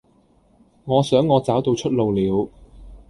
[0.85, 2.49] 我想我找到出路了